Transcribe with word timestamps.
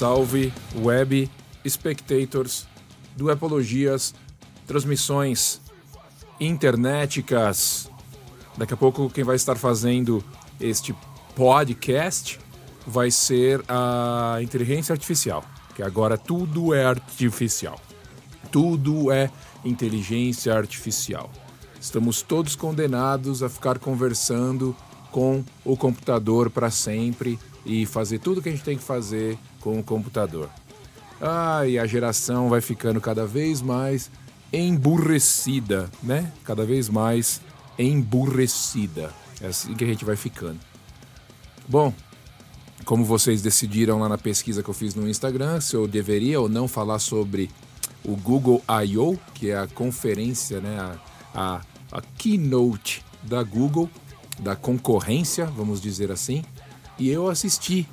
Salve, 0.00 0.50
web 0.76 1.30
spectators 1.68 2.66
do 3.14 3.30
Apologias, 3.30 4.14
transmissões 4.66 5.60
internéticas. 6.40 7.90
Daqui 8.56 8.72
a 8.72 8.78
pouco 8.78 9.10
quem 9.10 9.24
vai 9.24 9.36
estar 9.36 9.56
fazendo 9.56 10.24
este 10.58 10.96
podcast 11.36 12.40
vai 12.86 13.10
ser 13.10 13.62
a 13.68 14.38
inteligência 14.40 14.94
artificial, 14.94 15.44
que 15.76 15.82
agora 15.82 16.16
tudo 16.16 16.72
é 16.72 16.82
artificial. 16.82 17.78
Tudo 18.50 19.12
é 19.12 19.30
inteligência 19.66 20.56
artificial. 20.56 21.30
Estamos 21.78 22.22
todos 22.22 22.56
condenados 22.56 23.42
a 23.42 23.50
ficar 23.50 23.78
conversando 23.78 24.74
com 25.12 25.44
o 25.62 25.76
computador 25.76 26.48
para 26.48 26.70
sempre 26.70 27.38
e 27.64 27.86
fazer 27.86 28.18
tudo 28.18 28.42
que 28.42 28.48
a 28.48 28.52
gente 28.52 28.64
tem 28.64 28.76
que 28.76 28.84
fazer 28.84 29.38
com 29.60 29.78
o 29.78 29.82
computador. 29.82 30.48
Ah, 31.20 31.66
e 31.66 31.78
a 31.78 31.86
geração 31.86 32.48
vai 32.48 32.60
ficando 32.60 33.00
cada 33.00 33.26
vez 33.26 33.60
mais 33.60 34.10
emburrecida, 34.52 35.90
né? 36.02 36.32
Cada 36.44 36.64
vez 36.64 36.88
mais 36.88 37.40
emburrecida. 37.78 39.12
É 39.40 39.48
assim 39.48 39.74
que 39.74 39.84
a 39.84 39.86
gente 39.86 40.04
vai 40.04 40.16
ficando. 40.16 40.58
Bom, 41.68 41.92
como 42.84 43.04
vocês 43.04 43.42
decidiram 43.42 43.98
lá 43.98 44.08
na 44.08 44.18
pesquisa 44.18 44.62
que 44.62 44.68
eu 44.68 44.74
fiz 44.74 44.94
no 44.94 45.08
Instagram, 45.08 45.60
se 45.60 45.76
eu 45.76 45.86
deveria 45.86 46.40
ou 46.40 46.48
não 46.48 46.66
falar 46.66 46.98
sobre 46.98 47.50
o 48.04 48.16
Google 48.16 48.62
I.O., 48.86 49.18
que 49.34 49.50
é 49.50 49.58
a 49.58 49.66
conferência, 49.66 50.60
né, 50.60 50.78
a, 50.78 50.98
a, 51.34 51.60
a 51.92 52.00
keynote 52.18 53.04
da 53.22 53.42
Google, 53.42 53.88
da 54.38 54.56
concorrência, 54.56 55.44
vamos 55.44 55.80
dizer 55.80 56.10
assim, 56.10 56.42
e 57.00 57.08
eu 57.08 57.30
assisti 57.30 57.88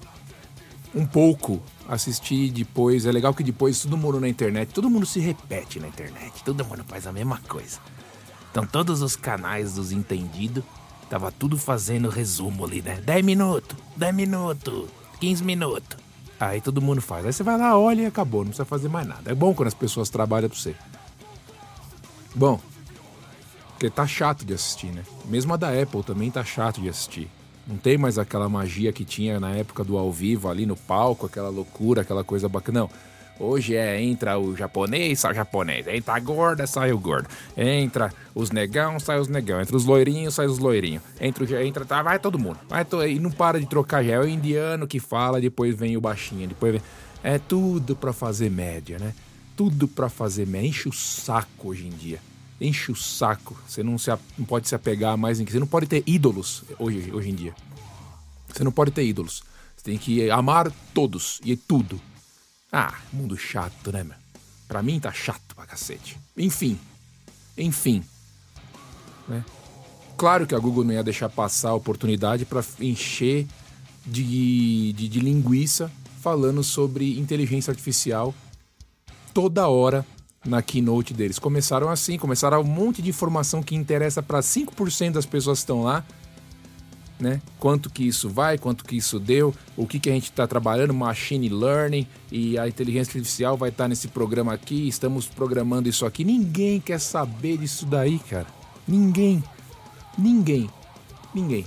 um 0.93 1.05
pouco, 1.05 1.61
assisti 1.87 2.49
depois. 2.49 3.05
É 3.05 3.11
legal 3.11 3.33
que 3.33 3.41
depois 3.41 3.81
todo 3.81 3.95
mundo 3.95 4.19
na 4.19 4.27
internet, 4.27 4.73
todo 4.73 4.89
mundo 4.89 5.05
se 5.05 5.21
repete 5.21 5.79
na 5.79 5.87
internet, 5.87 6.43
todo 6.43 6.65
mundo 6.65 6.83
faz 6.85 7.07
a 7.07 7.13
mesma 7.13 7.39
coisa. 7.47 7.79
Então 8.51 8.67
todos 8.67 9.01
os 9.01 9.15
canais 9.15 9.75
dos 9.75 9.93
entendidos, 9.93 10.63
tava 11.09 11.31
tudo 11.31 11.57
fazendo 11.57 12.09
resumo 12.09 12.65
ali, 12.65 12.81
né? 12.81 12.99
10 13.01 13.23
minutos, 13.23 13.77
10 13.95 14.13
minutos, 14.13 14.89
15 15.21 15.43
minutos. 15.43 15.97
Aí 16.37 16.59
todo 16.59 16.81
mundo 16.81 17.01
faz. 17.01 17.25
Aí 17.25 17.31
você 17.31 17.43
vai 17.43 17.57
lá, 17.57 17.79
olha 17.79 18.01
e 18.01 18.05
acabou, 18.05 18.41
não 18.41 18.49
precisa 18.49 18.65
fazer 18.65 18.89
mais 18.89 19.07
nada. 19.07 19.31
É 19.31 19.35
bom 19.35 19.53
quando 19.53 19.67
as 19.67 19.73
pessoas 19.73 20.09
trabalham 20.09 20.49
pra 20.49 20.59
você. 20.59 20.75
Bom, 22.35 22.59
porque 23.69 23.89
tá 23.89 24.05
chato 24.05 24.43
de 24.43 24.53
assistir, 24.53 24.87
né? 24.87 25.03
Mesmo 25.25 25.53
a 25.53 25.57
da 25.57 25.69
Apple 25.69 26.03
também 26.03 26.29
tá 26.29 26.43
chato 26.43 26.81
de 26.81 26.89
assistir. 26.89 27.29
Não 27.67 27.77
tem 27.77 27.97
mais 27.97 28.17
aquela 28.17 28.47
magia 28.47 28.93
que 28.93 29.03
tinha 29.03 29.39
na 29.39 29.51
época 29.51 29.83
do 29.83 29.97
ao 29.97 30.11
vivo 30.11 30.47
ali 30.47 30.65
no 30.65 30.77
palco, 30.77 31.25
aquela 31.25 31.49
loucura, 31.49 32.01
aquela 32.01 32.23
coisa 32.23 32.47
bacana. 32.47 32.81
Não. 32.81 32.89
Hoje 33.39 33.75
é 33.75 34.01
entra 34.01 34.39
o 34.39 34.55
japonês, 34.55 35.19
sai 35.19 35.33
o 35.33 35.35
japonês. 35.35 35.85
Entra 35.87 36.15
a 36.15 36.19
gorda, 36.19 36.65
sai 36.65 36.91
o 36.91 36.97
gordo. 36.97 37.27
Entra 37.55 38.11
os 38.33 38.49
negão, 38.51 38.99
sai 38.99 39.19
os 39.19 39.27
negão. 39.27 39.61
Entra 39.61 39.75
os 39.75 39.85
loirinhos, 39.85 40.33
sai 40.33 40.47
os 40.47 40.57
loirinhos. 40.57 41.03
Entra, 41.19 41.63
entra 41.63 41.85
tá, 41.85 42.01
vai 42.01 42.17
todo 42.17 42.39
mundo. 42.39 42.57
Vai 42.67 42.83
to, 42.83 43.05
e 43.05 43.19
não 43.19 43.29
para 43.29 43.59
de 43.59 43.67
trocar 43.67 44.03
já. 44.03 44.13
É 44.13 44.19
o 44.19 44.27
indiano 44.27 44.87
que 44.87 44.99
fala, 44.99 45.39
depois 45.41 45.75
vem 45.75 45.97
o 45.97 46.01
baixinho, 46.01 46.47
depois 46.47 46.71
vem... 46.71 46.81
É 47.23 47.37
tudo 47.37 47.95
para 47.95 48.13
fazer 48.13 48.49
média, 48.49 48.97
né? 48.97 49.13
Tudo 49.55 49.87
para 49.87 50.07
fazer 50.07 50.47
média. 50.47 50.69
Enche 50.69 50.87
o 50.87 50.93
saco 50.93 51.69
hoje 51.69 51.85
em 51.85 51.89
dia. 51.89 52.19
Enche 52.59 52.91
o 52.91 52.95
saco. 52.95 53.57
Você 53.67 53.83
não, 53.83 53.97
se, 53.97 54.09
não 54.37 54.45
pode 54.45 54.67
se 54.67 54.75
apegar 54.75 55.17
mais 55.17 55.39
em 55.39 55.45
que. 55.45 55.51
Você 55.51 55.59
não 55.59 55.67
pode 55.67 55.85
ter 55.85 56.03
ídolos 56.05 56.63
hoje, 56.79 57.11
hoje 57.11 57.29
em 57.29 57.35
dia. 57.35 57.55
Você 58.47 58.63
não 58.63 58.71
pode 58.71 58.91
ter 58.91 59.05
ídolos. 59.05 59.43
Você 59.75 59.83
tem 59.83 59.97
que 59.97 60.29
amar 60.31 60.71
todos 60.93 61.39
e 61.43 61.55
tudo. 61.55 62.01
Ah, 62.71 62.95
mundo 63.13 63.37
chato, 63.37 63.91
né, 63.91 64.03
meu? 64.03 64.17
Pra 64.67 64.81
mim 64.81 64.99
tá 64.99 65.11
chato 65.11 65.55
pra 65.55 65.65
cacete. 65.65 66.17
Enfim. 66.35 66.79
Enfim. 67.57 68.03
Né? 69.27 69.43
Claro 70.17 70.47
que 70.47 70.55
a 70.55 70.59
Google 70.59 70.83
não 70.83 70.93
ia 70.93 71.03
deixar 71.03 71.29
passar 71.29 71.69
a 71.69 71.75
oportunidade 71.75 72.43
para 72.43 72.63
encher 72.79 73.47
de, 74.05 74.93
de, 74.93 75.07
de 75.07 75.19
linguiça 75.19 75.91
falando 76.21 76.63
sobre 76.63 77.19
inteligência 77.19 77.71
artificial 77.71 78.33
toda 79.33 79.67
hora 79.67 80.03
na 80.47 80.61
keynote 80.61 81.13
deles. 81.13 81.37
Começaram 81.37 81.89
assim, 81.89 82.17
começaram 82.17 82.61
um 82.61 82.63
monte 82.63 83.01
de 83.01 83.09
informação 83.09 83.61
que 83.61 83.75
interessa 83.75 84.23
para 84.23 84.39
5% 84.39 85.11
das 85.11 85.25
pessoas 85.25 85.59
que 85.59 85.63
estão 85.63 85.83
lá 85.83 86.03
né? 87.19 87.41
Quanto 87.59 87.89
que 87.89 88.07
isso 88.07 88.29
vai, 88.29 88.57
quanto 88.57 88.85
que 88.85 88.95
isso 88.95 89.19
deu, 89.19 89.53
o 89.75 89.87
que, 89.87 89.99
que 89.99 90.09
a 90.09 90.13
gente 90.13 90.25
está 90.25 90.45
trabalhando, 90.45 90.93
machine 90.93 91.49
learning 91.49 92.07
e 92.31 92.57
a 92.57 92.67
inteligência 92.67 93.17
artificial 93.17 93.57
vai 93.57 93.69
estar 93.69 93.85
tá 93.85 93.87
nesse 93.87 94.07
programa 94.07 94.53
aqui, 94.53 94.87
estamos 94.87 95.27
programando 95.27 95.89
isso 95.89 96.05
aqui. 96.05 96.23
Ninguém 96.23 96.79
quer 96.79 96.99
saber 96.99 97.57
disso 97.57 97.85
daí, 97.85 98.19
cara. 98.19 98.47
Ninguém. 98.87 99.43
Ninguém. 100.17 100.69
Ninguém. 101.33 101.65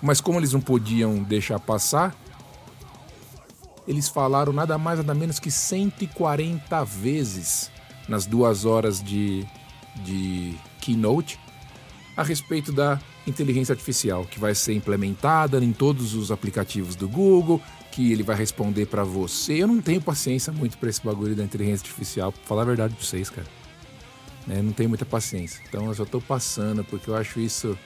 Mas 0.00 0.20
como 0.20 0.38
eles 0.38 0.52
não 0.52 0.60
podiam 0.60 1.22
deixar 1.22 1.58
passar, 1.58 2.16
eles 3.88 4.06
falaram 4.06 4.52
nada 4.52 4.76
mais 4.76 4.98
nada 4.98 5.14
menos 5.14 5.40
que 5.40 5.50
140 5.50 6.84
vezes 6.84 7.70
nas 8.06 8.26
duas 8.26 8.66
horas 8.66 9.02
de, 9.02 9.46
de 10.04 10.54
keynote 10.78 11.40
a 12.14 12.22
respeito 12.22 12.70
da 12.70 13.00
inteligência 13.26 13.72
artificial 13.72 14.26
que 14.26 14.38
vai 14.38 14.54
ser 14.54 14.74
implementada 14.74 15.64
em 15.64 15.72
todos 15.72 16.14
os 16.14 16.30
aplicativos 16.30 16.94
do 16.94 17.08
Google, 17.08 17.62
que 17.90 18.12
ele 18.12 18.22
vai 18.22 18.36
responder 18.36 18.86
para 18.86 19.04
você. 19.04 19.62
Eu 19.62 19.68
não 19.68 19.80
tenho 19.80 20.00
paciência 20.00 20.52
muito 20.52 20.76
para 20.76 20.90
esse 20.90 21.02
bagulho 21.02 21.34
da 21.34 21.44
inteligência 21.44 21.84
artificial, 21.86 22.32
pra 22.32 22.42
falar 22.44 22.62
a 22.62 22.66
verdade 22.66 22.94
pra 22.94 23.04
vocês, 23.04 23.30
cara. 23.30 23.46
É, 24.50 24.60
não 24.62 24.72
tenho 24.72 24.88
muita 24.88 25.04
paciência. 25.06 25.62
Então 25.68 25.86
eu 25.86 25.94
só 25.94 26.04
tô 26.04 26.20
passando 26.20 26.82
porque 26.84 27.08
eu 27.08 27.16
acho 27.16 27.38
isso 27.40 27.78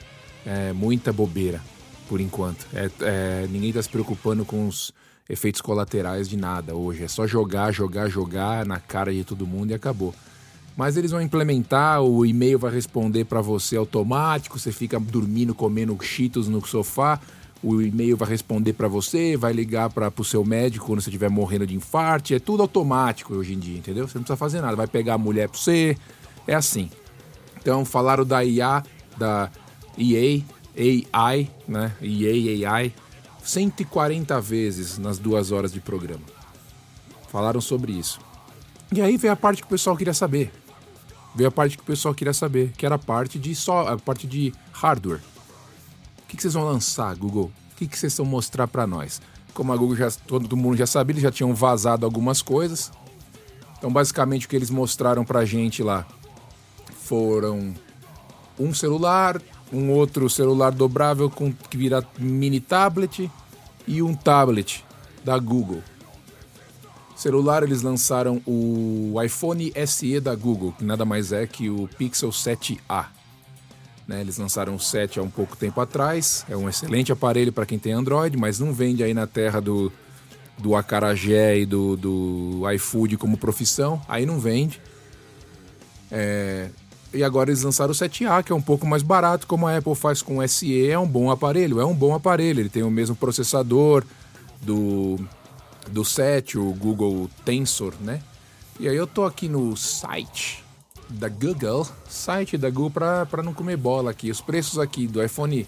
é, 0.45 0.73
muita 0.73 1.13
bobeira, 1.13 1.61
por 2.09 2.19
enquanto. 2.19 2.67
É, 2.73 2.89
é, 3.01 3.47
ninguém 3.49 3.71
tá 3.71 3.81
se 3.81 3.89
preocupando 3.89 4.43
com 4.43 4.67
os 4.67 4.91
efeitos 5.29 5.61
colaterais 5.61 6.27
de 6.27 6.37
nada 6.37 6.75
hoje. 6.75 7.03
É 7.03 7.07
só 7.07 7.25
jogar, 7.25 7.71
jogar, 7.71 8.09
jogar 8.09 8.65
na 8.65 8.79
cara 8.79 9.13
de 9.13 9.23
todo 9.23 9.47
mundo 9.47 9.71
e 9.71 9.73
acabou. 9.73 10.13
Mas 10.75 10.97
eles 10.97 11.11
vão 11.11 11.21
implementar, 11.21 12.01
o 12.01 12.25
e-mail 12.25 12.57
vai 12.57 12.71
responder 12.71 13.25
para 13.25 13.41
você 13.41 13.77
automático, 13.77 14.57
você 14.57 14.71
fica 14.71 14.99
dormindo, 14.99 15.53
comendo 15.53 15.95
cheetos 16.01 16.47
no 16.47 16.65
sofá, 16.65 17.19
o 17.61 17.79
e-mail 17.81 18.17
vai 18.17 18.27
responder 18.27 18.73
para 18.73 18.87
você, 18.87 19.37
vai 19.37 19.53
ligar 19.53 19.89
para 19.91 20.11
o 20.17 20.23
seu 20.23 20.43
médico 20.43 20.87
quando 20.87 20.99
você 20.99 21.09
estiver 21.09 21.29
morrendo 21.29 21.67
de 21.67 21.75
infarto, 21.75 22.33
é 22.33 22.39
tudo 22.39 22.63
automático 22.63 23.35
hoje 23.35 23.53
em 23.53 23.59
dia, 23.59 23.77
entendeu? 23.77 24.07
Você 24.07 24.17
não 24.17 24.23
precisa 24.23 24.35
fazer 24.35 24.61
nada, 24.61 24.75
vai 24.75 24.87
pegar 24.87 25.13
a 25.13 25.17
mulher 25.17 25.47
para 25.47 25.59
você, 25.59 25.95
é 26.47 26.55
assim. 26.55 26.89
Então 27.61 27.85
falaram 27.85 28.25
da 28.25 28.43
IA, 28.43 28.83
da 29.15 29.49
EA, 29.97 30.41
AI, 31.13 31.49
né? 31.67 31.93
EA, 32.01 32.69
AI, 32.69 32.93
140 33.43 34.39
vezes 34.41 34.97
nas 34.97 35.19
duas 35.19 35.51
horas 35.51 35.71
de 35.71 35.79
programa. 35.79 36.23
Falaram 37.29 37.61
sobre 37.61 37.91
isso. 37.91 38.19
E 38.91 39.01
aí 39.01 39.17
vem 39.17 39.29
a 39.29 39.35
parte 39.35 39.61
que 39.61 39.67
o 39.67 39.69
pessoal 39.69 39.97
queria 39.97 40.13
saber 40.13 40.51
veio 41.35 41.49
a 41.49 41.51
parte 41.51 41.77
que 41.77 41.83
o 41.83 41.85
pessoal 41.85 42.13
queria 42.13 42.33
saber, 42.33 42.71
que 42.77 42.85
era 42.85 42.95
a 42.95 42.99
parte 42.99 43.39
de 43.39 43.55
só 43.55 43.87
a 43.87 43.97
parte 43.97 44.27
de 44.27 44.53
hardware. 44.71 45.21
O 46.19 46.27
que, 46.27 46.37
que 46.37 46.41
vocês 46.41 46.53
vão 46.53 46.63
lançar, 46.63 47.15
Google? 47.15 47.51
O 47.71 47.75
que, 47.75 47.87
que 47.87 47.97
vocês 47.97 48.15
vão 48.17 48.25
mostrar 48.25 48.67
para 48.67 48.85
nós? 48.85 49.21
Como 49.53 49.71
a 49.71 49.77
Google 49.77 49.95
já 49.95 50.11
todo 50.11 50.57
mundo 50.57 50.77
já 50.77 50.87
sabia, 50.87 51.13
eles 51.13 51.23
já 51.23 51.31
tinham 51.31 51.53
vazado 51.53 52.05
algumas 52.05 52.41
coisas. 52.41 52.91
Então, 53.77 53.91
basicamente, 53.91 54.45
o 54.45 54.49
que 54.49 54.55
eles 54.55 54.69
mostraram 54.69 55.25
pra 55.25 55.45
gente 55.45 55.83
lá 55.83 56.07
foram 57.01 57.73
um 58.59 58.73
celular, 58.73 59.41
um 59.71 59.91
outro 59.91 60.29
celular 60.29 60.71
dobrável 60.71 61.29
com 61.29 61.51
que 61.51 61.77
vira 61.77 62.05
mini 62.17 62.59
tablet 62.59 63.29
e 63.87 64.01
um 64.01 64.13
tablet 64.13 64.83
da 65.23 65.37
Google. 65.37 65.81
Celular, 67.15 67.63
eles 67.63 67.81
lançaram 67.81 68.41
o 68.45 69.15
iPhone 69.23 69.71
SE 69.87 70.19
da 70.19 70.35
Google, 70.35 70.73
que 70.77 70.83
nada 70.83 71.05
mais 71.05 71.31
é 71.31 71.45
que 71.47 71.69
o 71.69 71.87
Pixel 71.97 72.29
7a. 72.29 73.05
Né, 74.05 74.19
eles 74.19 74.37
lançaram 74.37 74.75
o 74.75 74.79
7 74.79 75.19
há 75.19 75.23
um 75.23 75.29
pouco 75.29 75.55
tempo 75.55 75.79
atrás. 75.79 76.45
É 76.49 76.57
um 76.57 76.67
excelente 76.67 77.11
aparelho 77.11 77.53
para 77.53 77.65
quem 77.65 77.79
tem 77.79 77.93
Android, 77.93 78.35
mas 78.35 78.59
não 78.59 78.73
vende 78.73 79.03
aí 79.03 79.13
na 79.13 79.25
terra 79.25 79.61
do, 79.61 79.91
do 80.57 80.75
acarajé 80.75 81.59
e 81.59 81.65
do, 81.65 81.95
do 81.95 82.71
iFood 82.71 83.15
como 83.15 83.37
profissão. 83.37 84.01
Aí 84.07 84.25
não 84.25 84.39
vende. 84.39 84.81
É, 86.11 86.69
e 87.13 87.23
agora 87.23 87.49
eles 87.49 87.63
lançaram 87.63 87.91
o 87.91 87.95
7A, 87.95 88.43
que 88.43 88.51
é 88.51 88.55
um 88.55 88.61
pouco 88.61 88.87
mais 88.87 89.03
barato, 89.03 89.45
como 89.47 89.67
a 89.67 89.77
Apple 89.77 89.95
faz 89.95 90.21
com 90.21 90.37
o 90.37 90.47
SE. 90.47 90.89
É 90.89 90.97
um 90.97 91.07
bom 91.07 91.29
aparelho, 91.29 91.79
é 91.79 91.85
um 91.85 91.93
bom 91.93 92.13
aparelho. 92.13 92.59
Ele 92.59 92.69
tem 92.69 92.83
o 92.83 92.91
mesmo 92.91 93.15
processador 93.15 94.03
do 94.61 95.19
do 95.91 96.05
7, 96.05 96.57
o 96.57 96.71
Google 96.73 97.29
Tensor, 97.43 97.93
né? 97.99 98.21
E 98.79 98.87
aí 98.87 98.95
eu 98.95 99.05
tô 99.05 99.25
aqui 99.25 99.47
no 99.47 99.75
site 99.75 100.63
da 101.09 101.29
Google, 101.29 101.85
site 102.09 102.57
da 102.57 102.69
Google 102.69 103.25
para 103.29 103.43
não 103.43 103.53
comer 103.53 103.77
bola 103.77 104.11
aqui. 104.11 104.31
Os 104.31 104.41
preços 104.41 104.79
aqui 104.79 105.05
do 105.07 105.23
iPhone, 105.23 105.67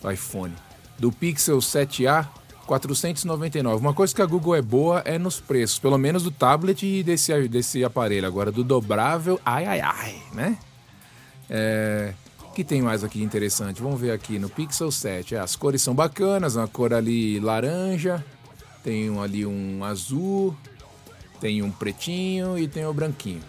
do 0.00 0.10
iPhone, 0.10 0.54
do 0.98 1.12
Pixel 1.12 1.58
7a 1.58 2.26
499. 2.66 3.80
Uma 3.80 3.94
coisa 3.94 4.14
que 4.14 4.22
a 4.22 4.26
Google 4.26 4.54
é 4.54 4.62
boa 4.62 5.00
é 5.04 5.18
nos 5.18 5.40
preços, 5.40 5.78
pelo 5.78 5.98
menos 5.98 6.22
do 6.22 6.30
tablet 6.30 6.84
e 6.84 7.02
desse, 7.02 7.48
desse 7.48 7.84
aparelho. 7.84 8.26
Agora, 8.26 8.50
do 8.50 8.64
dobrável, 8.64 9.40
ai, 9.44 9.66
ai, 9.66 9.80
ai, 9.80 10.22
né? 10.32 10.58
É, 11.48 12.12
que 12.56 12.64
tem 12.64 12.80
mais 12.80 13.04
aqui 13.04 13.22
interessante? 13.22 13.82
Vamos 13.82 14.00
ver 14.00 14.12
aqui 14.12 14.38
no 14.38 14.48
Pixel 14.48 14.90
7. 14.90 15.34
É, 15.34 15.40
as 15.40 15.54
cores 15.54 15.82
são 15.82 15.94
bacanas, 15.94 16.56
uma 16.56 16.66
cor 16.66 16.94
ali 16.94 17.38
laranja, 17.38 18.24
tem 18.82 19.10
um, 19.10 19.20
ali 19.20 19.44
um 19.44 19.84
azul, 19.84 20.56
tem 21.38 21.62
um 21.62 21.70
pretinho 21.70 22.58
e 22.58 22.66
tem 22.66 22.86
o 22.86 22.94
branquinho. 22.94 23.42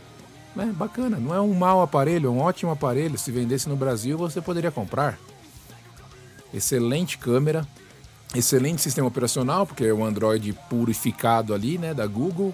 É 0.57 0.65
bacana, 0.65 1.17
não 1.17 1.33
é 1.33 1.39
um 1.39 1.53
mau 1.53 1.81
aparelho, 1.81 2.27
é 2.27 2.29
um 2.29 2.39
ótimo 2.39 2.71
aparelho. 2.71 3.17
Se 3.17 3.31
vendesse 3.31 3.69
no 3.69 3.77
Brasil, 3.77 4.17
você 4.17 4.41
poderia 4.41 4.71
comprar. 4.71 5.17
Excelente 6.53 7.17
câmera, 7.17 7.65
excelente 8.35 8.81
sistema 8.81 9.07
operacional, 9.07 9.65
porque 9.65 9.85
é 9.85 9.93
o 9.93 10.03
Android 10.03 10.51
purificado 10.69 11.53
ali, 11.53 11.77
né, 11.77 11.93
da 11.93 12.05
Google. 12.05 12.53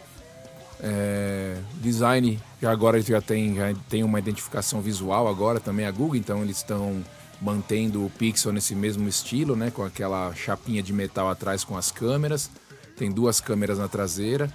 É, 0.79 1.55
design 1.81 2.39
que 2.59 2.65
agora 2.65 2.99
já 3.01 3.21
tem, 3.21 3.55
já 3.55 3.73
tem 3.89 4.03
uma 4.03 4.19
identificação 4.19 4.81
visual 4.81 5.27
agora 5.27 5.59
também 5.59 5.85
a 5.85 5.91
Google, 5.91 6.15
então 6.15 6.41
eles 6.41 6.57
estão 6.57 7.03
mantendo 7.41 8.05
o 8.05 8.09
Pixel 8.09 8.53
nesse 8.53 8.73
mesmo 8.73 9.07
estilo, 9.07 9.55
né, 9.55 9.71
com 9.71 9.83
aquela 9.83 10.33
chapinha 10.33 10.81
de 10.81 10.93
metal 10.93 11.29
atrás 11.29 11.63
com 11.63 11.77
as 11.77 11.91
câmeras. 11.91 12.49
Tem 12.97 13.11
duas 13.11 13.41
câmeras 13.41 13.79
na 13.79 13.87
traseira. 13.87 14.51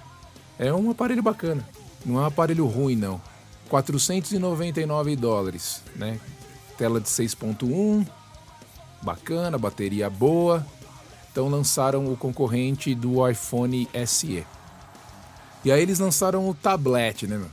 É 0.57 0.73
um 0.73 0.89
aparelho 0.89 1.21
bacana. 1.21 1.67
Não 2.05 2.19
é 2.19 2.23
um 2.23 2.25
aparelho 2.25 2.65
ruim 2.65 2.95
não. 2.95 3.21
499 3.69 5.15
dólares, 5.15 5.83
né? 5.95 6.19
Tela 6.77 6.99
de 6.99 7.07
6.1, 7.07 8.07
bacana, 9.01 9.57
bateria 9.57 10.09
boa. 10.09 10.65
Então 11.31 11.47
lançaram 11.47 12.11
o 12.11 12.17
concorrente 12.17 12.95
do 12.95 13.27
iPhone 13.27 13.87
SE. 14.07 14.45
E 15.63 15.71
aí 15.71 15.81
eles 15.81 15.99
lançaram 15.99 16.47
o 16.49 16.53
tablet, 16.53 17.27
né, 17.27 17.37
meu? 17.37 17.49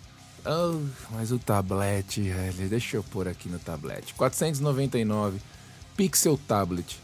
Oh, 0.47 0.81
mas 1.11 1.33
o 1.33 1.39
tablet, 1.39 2.21
velho, 2.21 2.69
deixa 2.69 2.97
eu 2.97 3.03
pôr 3.03 3.27
aqui 3.27 3.49
no 3.49 3.59
tablet. 3.59 4.15
499 4.15 5.41
Pixel 5.97 6.39
Tablet. 6.47 7.01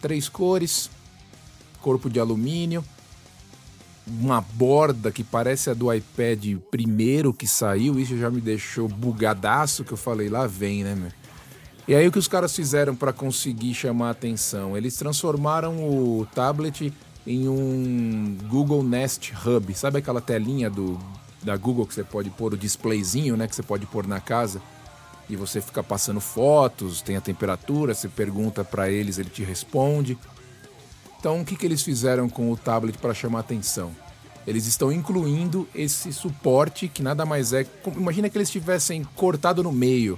Três 0.00 0.28
cores, 0.28 0.90
corpo 1.80 2.10
de 2.10 2.18
alumínio, 2.18 2.84
uma 4.06 4.40
borda 4.40 5.12
que 5.12 5.22
parece 5.22 5.70
a 5.70 5.74
do 5.74 5.92
iPad 5.92 6.56
primeiro 6.70 7.32
que 7.32 7.46
saiu, 7.46 7.98
isso 7.98 8.16
já 8.16 8.30
me 8.30 8.40
deixou 8.40 8.88
bugadaço 8.88 9.84
que 9.84 9.92
eu 9.92 9.96
falei, 9.96 10.28
lá 10.28 10.46
vem, 10.46 10.82
né, 10.84 10.94
meu? 10.94 11.10
E 11.88 11.94
aí 11.94 12.06
o 12.08 12.10
que 12.10 12.18
os 12.18 12.26
caras 12.26 12.54
fizeram 12.54 12.96
para 12.96 13.12
conseguir 13.12 13.72
chamar 13.74 14.08
a 14.08 14.10
atenção? 14.10 14.76
Eles 14.76 14.96
transformaram 14.96 15.76
o 15.88 16.26
tablet 16.34 16.92
em 17.26 17.48
um 17.48 18.38
Google 18.48 18.82
Nest 18.82 19.32
Hub. 19.44 19.74
Sabe 19.74 19.98
aquela 19.98 20.20
telinha 20.20 20.70
do, 20.70 20.98
da 21.42 21.56
Google 21.56 21.86
que 21.86 21.94
você 21.94 22.04
pode 22.04 22.30
pôr 22.30 22.54
o 22.54 22.56
displayzinho, 22.56 23.36
né, 23.36 23.48
que 23.48 23.56
você 23.56 23.62
pode 23.62 23.84
pôr 23.86 24.06
na 24.06 24.20
casa? 24.20 24.62
E 25.28 25.34
você 25.34 25.60
fica 25.60 25.82
passando 25.82 26.20
fotos, 26.20 27.02
tem 27.02 27.16
a 27.16 27.20
temperatura, 27.20 27.94
você 27.94 28.08
pergunta 28.08 28.64
para 28.64 28.88
eles, 28.90 29.18
ele 29.18 29.28
te 29.28 29.42
responde. 29.42 30.16
Então, 31.18 31.40
o 31.40 31.44
que, 31.44 31.56
que 31.56 31.66
eles 31.66 31.82
fizeram 31.82 32.28
com 32.28 32.52
o 32.52 32.56
tablet 32.56 32.96
para 32.98 33.12
chamar 33.12 33.40
atenção? 33.40 33.90
Eles 34.46 34.66
estão 34.66 34.92
incluindo 34.92 35.68
esse 35.74 36.12
suporte 36.12 36.86
que 36.86 37.02
nada 37.02 37.26
mais 37.26 37.52
é. 37.52 37.66
Imagina 37.96 38.30
que 38.30 38.38
eles 38.38 38.48
tivessem 38.48 39.02
cortado 39.16 39.64
no 39.64 39.72
meio 39.72 40.16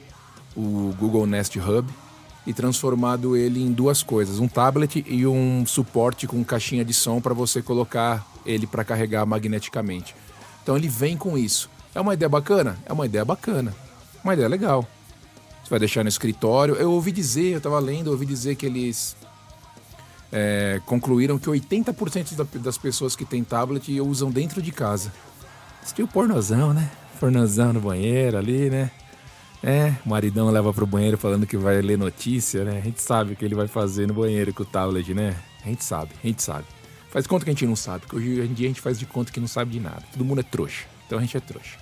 o 0.55 0.95
Google 0.99 1.27
Nest 1.27 1.59
Hub 1.59 1.91
e 2.49 2.55
transformado 2.55 3.37
ele 3.37 3.63
em 3.63 3.71
duas 3.71 4.03
coisas: 4.03 4.41
um 4.41 4.49
tablet 4.49 5.05
e 5.07 5.27
um 5.27 5.67
suporte 5.67 6.27
com 6.27 6.43
caixinha 6.43 6.83
de 6.83 6.95
som 6.95 7.21
para 7.21 7.35
você 7.35 7.61
colocar 7.61 8.27
ele 8.47 8.67
para 8.67 8.83
carregar 8.83 9.27
magneticamente. 9.27 10.17
Então 10.63 10.75
ele 10.75 10.89
vem 10.89 11.15
com 11.15 11.37
isso. 11.37 11.69
É 11.95 12.01
uma 12.01 12.15
ideia 12.15 12.29
bacana? 12.29 12.79
É 12.87 12.93
uma 12.93 13.05
ideia 13.05 13.25
bacana. 13.25 13.77
Uma 14.25 14.33
ideia 14.33 14.49
legal. 14.49 14.89
Você 15.63 15.69
vai 15.69 15.79
deixar 15.79 16.03
no 16.03 16.09
escritório. 16.09 16.75
Eu 16.77 16.91
ouvi 16.93 17.13
dizer, 17.13 17.53
eu 17.53 17.59
estava 17.59 17.79
lendo, 17.79 18.07
eu 18.07 18.13
ouvi 18.13 18.25
dizer 18.25 18.57
que 18.57 18.65
eles 18.65 19.15
é, 20.33 20.81
concluíram 20.87 21.39
que 21.39 21.49
80% 21.49 22.61
das 22.61 22.79
pessoas 22.79 23.15
que 23.15 23.27
têm 23.27 23.45
tablet 23.45 24.01
usam 24.01 24.31
dentro 24.31 24.63
de 24.63 24.73
casa. 24.73 25.13
Estilo 25.85 26.09
pornozão, 26.09 26.73
né? 26.73 26.91
Pornozão 27.21 27.75
no 27.75 27.81
banheiro 27.81 28.39
ali, 28.39 28.71
né? 28.71 28.91
É, 29.63 29.93
o 30.05 30.09
maridão 30.09 30.51
leva 30.51 30.73
pro 30.73 30.87
banheiro 30.87 31.19
falando 31.19 31.47
que 31.47 31.57
vai 31.57 31.81
ler 31.83 31.99
notícia, 31.99 32.65
né? 32.65 32.79
A 32.79 32.81
gente 32.81 33.03
sabe 33.03 33.33
o 33.33 33.37
que 33.37 33.45
ele 33.45 33.55
vai 33.55 33.67
fazer 33.67 34.07
no 34.07 34.15
banheiro 34.15 34.55
com 34.55 34.63
o 34.63 34.67
tablet, 34.67 35.13
né? 35.13 35.37
A 35.65 35.69
gente 35.69 35.85
sabe, 35.85 36.13
a 36.23 36.27
gente 36.27 36.43
sabe. 36.43 36.65
Faz 37.11 37.27
conta 37.27 37.45
que 37.45 37.51
a 37.51 37.55
gente 37.55 37.67
não 37.67 37.75
sabe, 37.75 38.01
porque 38.07 38.17
hoje 38.17 38.41
em 38.43 38.53
dia 38.53 38.67
a 38.67 38.69
gente 38.69 38.81
faz 38.81 38.99
de 38.99 39.07
conta 39.07 39.33
que 39.33 39.41
não 39.41 39.49
sabe 39.49 39.73
de 39.73 39.81
nada. 39.81 40.03
Todo 40.13 40.25
mundo 40.25 40.41
é 40.41 40.45
trouxa. 40.45 40.85
Então 41.07 41.19
a 41.19 41.21
gente 41.21 41.37
é 41.37 41.41
trouxa. 41.41 41.77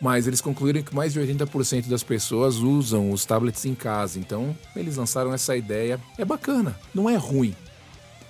Mas 0.00 0.28
eles 0.28 0.40
concluíram 0.40 0.82
que 0.82 0.94
mais 0.94 1.12
de 1.12 1.20
80% 1.20 1.88
das 1.88 2.04
pessoas 2.04 2.56
usam 2.56 3.10
os 3.10 3.24
tablets 3.24 3.64
em 3.64 3.74
casa. 3.74 4.18
Então 4.18 4.56
eles 4.76 4.96
lançaram 4.96 5.32
essa 5.34 5.56
ideia. 5.56 5.98
É 6.16 6.24
bacana, 6.24 6.78
não 6.94 7.10
é 7.10 7.16
ruim. 7.16 7.56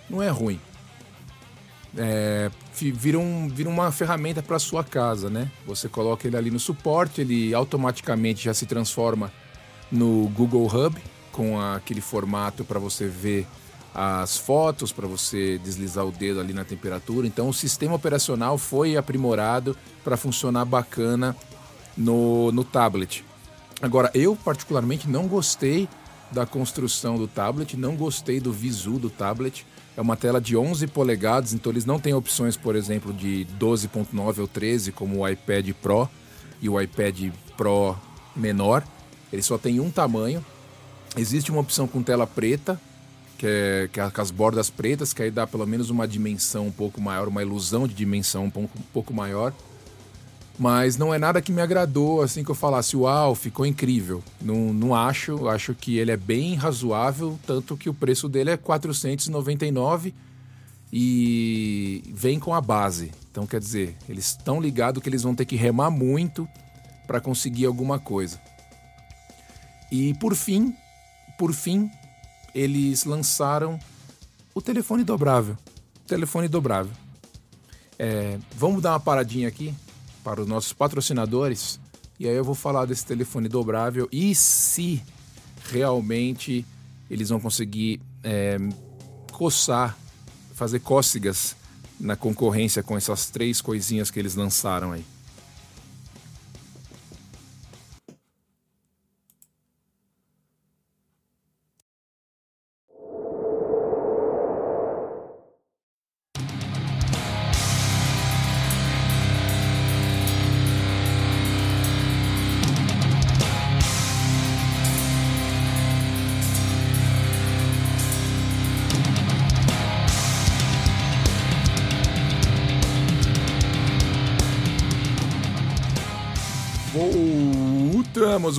Não 0.09 0.23
é 0.23 0.29
ruim 0.31 0.59
é, 1.99 2.51
vira, 2.73 3.19
um, 3.19 3.49
vira 3.49 3.69
uma 3.69 3.91
ferramenta 3.91 4.43
para 4.43 4.59
sua 4.59 4.85
casa, 4.85 5.29
né? 5.29 5.51
Você 5.67 5.89
coloca 5.89 6.27
ele 6.27 6.37
ali 6.37 6.51
no 6.51 6.61
suporte, 6.61 7.21
ele 7.21 7.53
automaticamente 7.53 8.45
já 8.45 8.55
se 8.55 8.67
transforma 8.67 9.33
no 9.91 10.29
Google 10.29 10.67
Hub 10.67 10.97
com 11.33 11.61
aquele 11.61 12.01
formato 12.01 12.65
para 12.65 12.79
você 12.79 13.07
ver 13.07 13.47
as 13.95 14.37
fotos, 14.37 14.93
para 14.93 15.07
você 15.07 15.59
deslizar 15.59 16.07
o 16.07 16.13
dedo 16.13 16.41
ali 16.41 16.53
na 16.53 16.65
temperatura. 16.65 17.27
Então 17.27 17.49
o 17.49 17.55
sistema 17.55 17.95
operacional 17.95 18.57
foi 18.57 18.97
aprimorado 18.97 19.77
para 20.05 20.17
funcionar 20.17 20.65
bacana 20.65 21.35
no, 21.97 22.53
no 22.53 22.65
tablet. 22.65 23.25
Agora, 23.81 24.11
eu 24.15 24.37
particularmente 24.37 25.09
não 25.09 25.27
gostei 25.27 25.89
da 26.31 26.45
construção 26.45 27.17
do 27.17 27.27
tablet, 27.27 27.77
não 27.77 27.97
gostei 27.97 28.41
do 28.41 28.53
visu 28.53 28.99
do 28.99 29.09
tablet. 29.09 29.67
É 29.99 30.01
uma 30.01 30.17
tela 30.17 30.41
de 30.41 30.57
11 30.57 30.87
polegadas, 30.87 31.53
então 31.53 31.73
eles 31.73 31.85
não 31.85 31.99
têm 31.99 32.15
opções, 32.15 32.57
por 32.57 32.77
exemplo, 32.77 33.13
de 33.13 33.45
12.9 33.59 34.39
ou 34.39 34.47
13, 34.47 34.93
como 34.93 35.19
o 35.19 35.29
iPad 35.29 35.73
Pro 35.83 36.09
e 36.63 36.69
o 36.69 36.81
iPad 36.81 37.33
Pro 37.57 37.97
menor. 38.37 38.85
Ele 39.33 39.43
só 39.43 39.59
tem 39.59 39.81
um 39.81 39.91
tamanho. 39.91 40.47
Existe 41.17 41.51
uma 41.51 41.61
opção 41.61 41.89
com 41.89 42.01
tela 42.01 42.29
preta, 42.29 42.81
que 43.37 43.45
é, 43.45 43.89
que 43.93 43.99
é 43.99 44.09
com 44.09 44.21
as 44.21 44.31
bordas 44.31 44.71
pretas, 44.71 45.13
que 45.13 45.21
aí 45.21 45.33
dá 45.33 45.49
pelo 45.49 45.67
menos 45.67 45.91
uma 45.91 46.07
dimensão 46.07 46.69
um 46.69 46.73
pouco 46.73 47.01
maior, 47.01 47.27
uma 47.27 47.43
ilusão 47.43 47.89
de 47.89 47.93
dimensão 47.93 48.45
um 48.45 48.51
pouco, 48.51 48.79
um 48.79 48.83
pouco 48.93 49.13
maior. 49.13 49.53
Mas 50.59 50.97
não 50.97 51.15
é 51.15 51.19
nada 51.19 51.41
que 51.41 51.53
me 51.53 51.63
agradou, 51.63 52.21
assim 52.21 52.43
que 52.43 52.51
eu 52.51 52.55
falasse, 52.55 52.97
uau, 52.97 53.33
ficou 53.37 53.65
incrível. 53.65 54.25
Não, 54.41 54.75
não 54.75 54.93
acho, 54.95 55.49
acho 55.49 55.73
que 55.73 55.97
ele 55.99 56.11
é 56.11 56.17
bem 56.17 56.57
razoável, 56.57 57.39
tanto 57.47 57.77
que 57.77 57.89
o 57.89 57.95
preço 57.95 58.29
dele 58.29 58.51
é 58.51 58.57
499 58.57 60.13
e 60.93 62.03
vem 62.13 62.41
com 62.41 62.53
a 62.53 62.61
base. 62.61 63.13
Então 63.31 63.47
quer 63.47 63.61
dizer, 63.61 63.97
eles 64.09 64.27
estão 64.27 64.61
ligados 64.61 65.01
que 65.01 65.09
eles 65.09 65.23
vão 65.23 65.33
ter 65.33 65.45
que 65.45 65.55
remar 65.55 65.91
muito 65.91 66.49
para 67.07 67.21
conseguir 67.21 67.67
alguma 67.67 68.01
coisa. 68.01 68.41
E 69.93 70.13
por 70.15 70.35
fim, 70.35 70.75
por 71.39 71.53
fim, 71.53 71.89
eles 72.53 73.05
lançaram 73.05 73.79
o 74.53 74.61
telefone 74.61 75.05
dobrável. 75.05 75.57
Telefone 76.05 76.49
dobrável. 76.49 76.93
É, 77.97 78.39
vamos 78.57 78.83
dar 78.83 78.91
uma 78.91 79.01
paradinha 79.01 79.47
aqui 79.47 79.73
para 80.29 80.43
os 80.43 80.47
nossos 80.47 80.75
patrocinadores. 80.75 81.81
E 82.21 82.29
aí 82.29 82.35
eu 82.35 82.45
vou 82.45 82.55
falar 82.55 82.85
desse 82.85 83.07
telefone 83.07 83.49
dobrável 83.49 84.07
e 84.13 84.35
se 84.35 85.03
realmente 85.71 86.67
eles 87.11 87.31
vão 87.31 87.41
conseguir 87.41 87.99
é, 88.23 88.59
coçar, 89.33 89.97
fazer 90.53 90.81
cócegas 90.81 91.57
na 91.99 92.15
concorrência 92.15 92.83
com 92.83 92.95
essas 92.95 93.31
três 93.31 93.63
coisinhas 93.63 94.11
que 94.11 94.19
eles 94.19 94.35
lançaram 94.35 94.93
aí. 94.93 95.05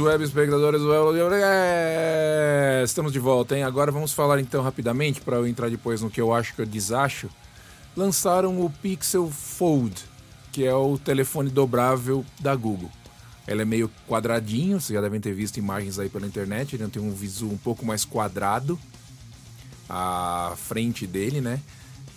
Web 0.10 0.24
espectadores. 0.24 0.82
É, 1.44 2.82
estamos 2.84 3.14
de 3.14 3.20
volta, 3.20 3.56
hein? 3.56 3.64
Agora 3.64 3.92
vamos 3.92 4.12
falar 4.12 4.40
então 4.40 4.64
rapidamente 4.64 5.22
para 5.22 5.38
eu 5.38 5.48
entrar 5.48 5.70
depois 5.70 6.02
no 6.02 6.10
que 6.10 6.20
eu 6.20 6.34
acho 6.34 6.56
que 6.56 6.62
eu 6.62 6.66
desacho. 6.66 7.30
Lançaram 7.96 8.60
o 8.60 8.70
Pixel 8.70 9.30
Fold, 9.30 9.96
que 10.52 10.66
é 10.66 10.74
o 10.74 10.98
telefone 10.98 11.50
dobrável 11.50 12.26
da 12.40 12.56
Google. 12.56 12.90
Ele 13.48 13.62
é 13.62 13.66
meio 13.66 13.90
quadradinho, 14.08 14.80
vocês 14.80 14.96
já 14.96 15.02
devem 15.02 15.20
ter 15.20 15.34
visto 15.34 15.58
imagens 15.58 16.00
aí 16.00 16.10
pela 16.10 16.26
internet. 16.26 16.76
Ele 16.76 16.88
tem 16.88 17.02
um 17.02 17.12
visual 17.12 17.52
um 17.52 17.58
pouco 17.58 17.86
mais 17.86 18.04
quadrado, 18.04 18.80
a 19.88 20.54
frente 20.56 21.06
dele, 21.06 21.40
né? 21.40 21.60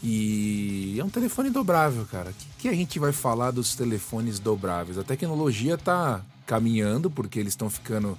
E 0.03 0.97
é 0.99 1.05
um 1.05 1.11
telefone 1.11 1.51
dobrável, 1.51 2.07
cara. 2.11 2.31
O 2.31 2.35
que, 2.35 2.47
que, 2.63 2.69
a 2.69 2.73
gente 2.73 2.99
vai 2.99 3.13
falar 3.13 3.51
dos 3.51 3.75
telefones 3.75 4.39
dobráveis? 4.39 4.99
A 4.99 5.05
tecnologia 5.05 5.79
tá 5.79 6.23
caminhando 6.53 7.11
porque 7.11 7.41
eles 7.41 7.55
estão 7.55 7.71
ficando 7.71 8.19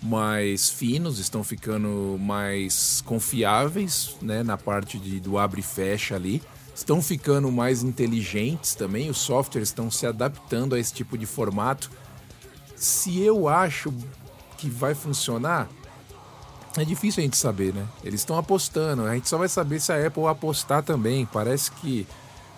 mais 0.00 0.70
finos, 0.70 1.18
estão 1.18 1.42
ficando 1.42 2.16
mais 2.20 3.02
confiáveis, 3.04 4.16
né, 4.22 4.44
na 4.44 4.56
parte 4.56 4.96
de, 4.96 5.18
do 5.18 5.36
abre 5.36 5.58
e 5.58 5.64
fecha 5.64 6.14
ali. 6.14 6.40
Estão 6.72 7.02
ficando 7.02 7.50
mais 7.50 7.82
inteligentes 7.82 8.76
também, 8.76 9.10
os 9.10 9.18
softwares 9.18 9.70
estão 9.70 9.90
se 9.90 10.06
adaptando 10.06 10.76
a 10.76 10.78
esse 10.78 10.94
tipo 10.94 11.18
de 11.18 11.26
formato. 11.26 11.90
Se 12.76 13.20
eu 13.20 13.48
acho 13.48 13.92
que 14.56 14.70
vai 14.70 14.94
funcionar, 14.94 15.68
é 16.76 16.84
difícil 16.84 17.22
a 17.22 17.24
gente 17.24 17.36
saber, 17.36 17.74
né? 17.74 17.84
Eles 18.04 18.20
estão 18.20 18.38
apostando, 18.38 19.02
a 19.02 19.14
gente 19.14 19.28
só 19.28 19.36
vai 19.36 19.48
saber 19.48 19.80
se 19.80 19.92
a 19.92 20.06
Apple 20.06 20.26
apostar 20.26 20.84
também. 20.84 21.26
Parece 21.26 21.72
que 21.72 22.06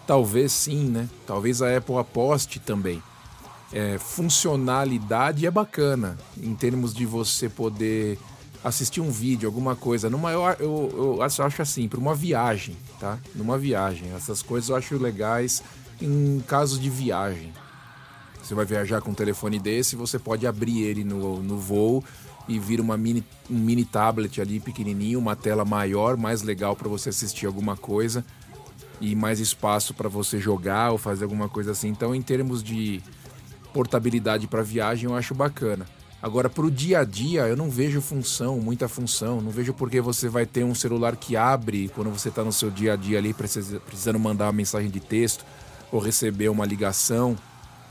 talvez 0.07 0.53
sim, 0.53 0.85
né? 0.91 1.09
Talvez 1.27 1.63
a 1.63 1.75
Apple 1.75 1.97
aposte 1.97 2.61
também 2.61 3.03
é, 3.73 3.99
funcionalidade 3.99 5.47
é 5.47 5.51
bacana 5.51 6.17
em 6.41 6.55
termos 6.55 6.95
de 6.95 7.05
você 7.05 7.49
poder 7.49 8.19
assistir 8.63 9.01
um 9.01 9.11
vídeo, 9.11 9.49
alguma 9.49 9.77
coisa. 9.77 10.11
Numa, 10.11 10.33
eu, 10.33 10.43
eu, 10.59 11.17
eu 11.19 11.23
acho 11.23 11.63
assim, 11.63 11.89
para 11.89 12.01
uma 12.01 12.15
viagem, 12.15 12.77
tá? 12.99 13.19
Numa 13.35 13.57
viagem. 13.57 14.13
Essas 14.15 14.43
coisas 14.43 14.71
eu 14.71 14.77
acho 14.77 14.97
legais 14.99 15.63
em 16.01 16.43
caso 16.47 16.79
de 16.81 16.91
viagem. 16.91 17.53
Você 18.43 18.55
vai 18.55 18.65
viajar 18.65 19.01
com 19.01 19.11
um 19.11 19.15
telefone 19.15 19.59
desse, 19.59 19.97
você 19.97 20.19
pode 20.19 20.47
abrir 20.47 20.83
ele 20.83 21.05
no, 21.05 21.43
no 21.43 21.59
voo 21.59 22.05
e 22.49 22.59
vir 22.59 22.81
uma 22.81 22.97
mini, 22.97 23.25
um 23.51 23.59
mini 23.59 23.85
tablet 23.85 24.41
ali 24.41 24.61
pequenininho, 24.61 25.19
uma 25.19 25.35
tela 25.35 25.65
maior, 25.65 26.17
mais 26.17 26.43
legal 26.43 26.77
para 26.77 26.89
você 26.89 27.09
assistir 27.09 27.47
alguma 27.47 27.77
coisa 27.77 28.25
e 29.01 29.15
mais 29.15 29.41
espaço 29.41 29.93
para 29.93 30.09
você 30.09 30.39
jogar 30.39 30.93
ou 30.93 30.99
fazer 30.99 31.25
alguma 31.25 31.49
coisa 31.49 31.73
assim. 31.73 31.89
Então, 31.89 32.15
em 32.15 32.23
termos 32.23 32.63
de 32.63 33.03
portabilidade 33.77 34.47
para 34.47 34.63
viagem 34.63 35.05
eu 35.11 35.15
acho 35.15 35.35
bacana. 35.35 35.85
Agora, 36.23 36.49
para 36.49 36.65
o 36.65 36.71
dia 36.71 37.01
a 37.01 37.05
dia, 37.05 37.43
eu 37.43 37.55
não 37.55 37.69
vejo 37.69 38.01
função, 38.01 38.59
muita 38.59 38.89
função. 38.89 39.39
Não 39.39 39.51
vejo 39.51 39.75
porque 39.75 40.01
você 40.01 40.31
vai 40.31 40.47
ter 40.47 40.65
um 40.65 40.75
celular 40.75 41.15
que 41.15 41.37
abre 41.37 41.91
quando 41.95 42.11
você 42.11 42.31
está 42.31 42.43
no 42.43 42.53
seu 42.53 42.71
dia 42.71 42.95
a 42.95 42.97
dia 42.97 43.19
ali, 43.19 43.35
precisando 43.35 44.19
mandar 44.19 44.47
uma 44.47 44.53
mensagem 44.53 44.89
de 44.89 44.99
texto 44.99 45.45
ou 45.93 46.01
receber 46.01 46.49
uma 46.49 46.65
ligação. 46.65 47.37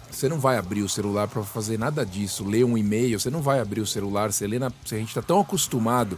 Você 0.09 0.27
não 0.27 0.39
vai 0.39 0.57
abrir 0.57 0.81
o 0.81 0.89
celular 0.89 1.27
para 1.27 1.43
fazer 1.43 1.77
nada 1.77 2.03
disso. 2.03 2.43
Ler 2.43 2.65
um 2.65 2.75
e-mail, 2.75 3.19
você 3.19 3.29
não 3.29 3.43
vai 3.43 3.59
abrir 3.59 3.81
o 3.81 3.85
celular. 3.85 4.33
Você 4.33 4.47
lê 4.47 4.57
na, 4.57 4.67
a 4.67 4.95
gente 4.95 5.09
está 5.09 5.21
tão 5.21 5.39
acostumado 5.39 6.17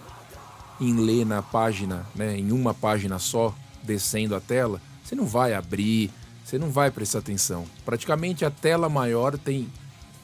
em 0.79 0.93
ler 0.93 1.25
na 1.25 1.41
página, 1.41 2.05
né, 2.15 2.37
em 2.37 2.53
uma 2.53 2.73
página 2.73 3.19
só, 3.19 3.53
descendo 3.83 4.33
a 4.33 4.39
tela, 4.39 4.81
você 5.03 5.15
não 5.15 5.25
vai 5.25 5.53
abrir, 5.53 6.11
você 6.47 6.57
não 6.57 6.69
vai 6.69 6.89
prestar 6.89 7.19
atenção. 7.19 7.65
Praticamente 7.83 8.45
a 8.45 8.49
tela 8.49 8.87
maior 8.87 9.37
tem 9.37 9.67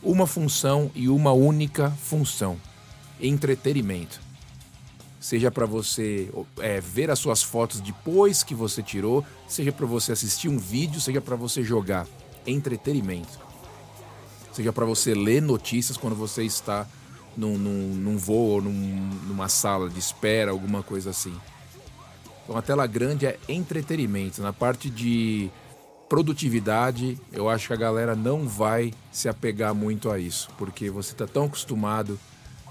uma 0.01 0.25
função 0.25 0.89
e 0.95 1.09
uma 1.09 1.33
única 1.33 1.91
função: 1.91 2.57
entretenimento. 3.19 4.21
Seja 5.19 5.51
para 5.51 5.65
você 5.65 6.31
é, 6.59 6.79
ver 6.79 7.11
as 7.11 7.19
suas 7.19 7.43
fotos 7.43 7.81
depois 7.81 8.41
que 8.41 8.55
você 8.55 8.81
tirou, 8.81 9.23
seja 9.49 9.71
para 9.73 9.85
você 9.85 10.13
assistir 10.13 10.47
um 10.47 10.57
vídeo, 10.57 11.01
seja 11.01 11.19
para 11.19 11.35
você 11.35 11.61
jogar. 11.61 12.07
Entretenimento. 12.47 13.39
Seja 14.53 14.71
para 14.71 14.85
você 14.85 15.13
ler 15.13 15.41
notícias 15.41 15.97
quando 15.97 16.15
você 16.15 16.43
está 16.43 16.87
num, 17.35 17.57
num, 17.57 17.95
num 17.95 18.17
voo 18.17 18.49
ou 18.49 18.61
num, 18.61 18.71
numa 19.27 19.49
sala 19.49 19.89
de 19.89 19.99
espera, 19.99 20.51
alguma 20.51 20.83
coisa 20.83 21.09
assim. 21.09 21.35
Então 22.43 22.57
a 22.57 22.61
tela 22.61 22.85
grande 22.87 23.25
é 23.25 23.37
entretenimento. 23.47 24.41
Na 24.41 24.53
parte 24.53 24.89
de 24.89 25.49
produtividade, 26.09 27.19
eu 27.31 27.49
acho 27.49 27.67
que 27.67 27.73
a 27.73 27.77
galera 27.77 28.15
não 28.15 28.47
vai 28.47 28.93
se 29.11 29.27
apegar 29.27 29.73
muito 29.73 30.11
a 30.11 30.19
isso, 30.19 30.49
porque 30.57 30.89
você 30.89 31.13
está 31.13 31.25
tão 31.25 31.45
acostumado, 31.45 32.19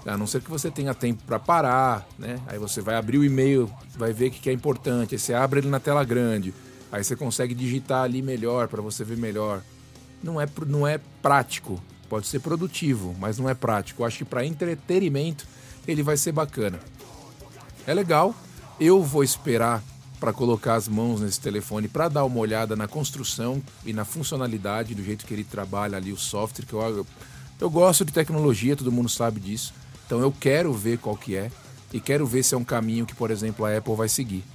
a 0.05 0.17
não 0.17 0.27
ser 0.27 0.41
que 0.41 0.49
você 0.49 0.69
tenha 0.69 0.93
tempo 0.93 1.23
para 1.25 1.39
parar, 1.39 2.07
né? 2.17 2.39
Aí 2.47 2.57
você 2.57 2.81
vai 2.81 2.95
abrir 2.95 3.17
o 3.17 3.23
e-mail, 3.23 3.71
vai 3.95 4.11
ver 4.11 4.27
o 4.27 4.31
que 4.31 4.49
é 4.49 4.53
importante, 4.53 5.15
aí 5.15 5.19
você 5.19 5.33
abre 5.33 5.59
ele 5.59 5.69
na 5.69 5.79
tela 5.79 6.03
grande, 6.03 6.53
aí 6.91 7.03
você 7.03 7.15
consegue 7.15 7.53
digitar 7.53 8.03
ali 8.03 8.21
melhor 8.21 8.67
para 8.67 8.81
você 8.81 9.03
ver 9.03 9.17
melhor. 9.17 9.61
Não 10.21 10.39
é, 10.39 10.47
não 10.67 10.87
é 10.87 10.99
prático, 11.21 11.81
pode 12.09 12.27
ser 12.27 12.39
produtivo, 12.39 13.15
mas 13.19 13.37
não 13.37 13.49
é 13.49 13.53
prático. 13.53 14.01
Eu 14.01 14.05
acho 14.05 14.19
que 14.19 14.25
para 14.25 14.45
entretenimento 14.45 15.45
ele 15.87 16.03
vai 16.03 16.15
ser 16.17 16.31
bacana. 16.31 16.79
É 17.85 17.93
legal, 17.93 18.33
eu 18.79 19.01
vou 19.01 19.23
esperar 19.23 19.83
para 20.23 20.31
colocar 20.31 20.75
as 20.75 20.87
mãos 20.87 21.19
nesse 21.19 21.37
telefone 21.37 21.89
para 21.89 22.07
dar 22.07 22.23
uma 22.23 22.39
olhada 22.39 22.77
na 22.77 22.87
construção 22.87 23.61
e 23.85 23.91
na 23.91 24.05
funcionalidade 24.05 24.95
do 24.95 25.03
jeito 25.03 25.25
que 25.25 25.33
ele 25.33 25.43
trabalha 25.43 25.97
ali 25.97 26.13
o 26.13 26.17
software 26.17 26.65
que 26.65 26.71
eu, 26.71 27.05
eu, 27.59 27.69
gosto 27.69 28.05
de 28.05 28.13
tecnologia 28.13 28.73
todo 28.73 28.89
mundo 28.89 29.09
sabe 29.09 29.41
disso. 29.41 29.73
Então 30.05 30.21
eu 30.21 30.31
quero 30.31 30.71
ver 30.71 30.97
qual 30.97 31.17
que 31.17 31.35
é 31.35 31.51
e 31.91 31.99
quero 31.99 32.25
ver 32.25 32.41
se 32.41 32.55
é 32.55 32.57
um 32.57 32.63
caminho 32.63 33.05
que 33.05 33.13
por 33.13 33.31
exemplo 33.31 33.65
a 33.65 33.77
Apple 33.77 33.97
vai 33.97 34.07
seguir. 34.07 34.45